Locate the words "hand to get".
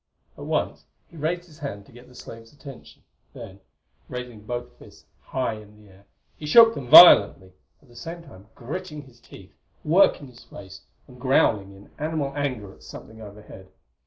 1.59-2.07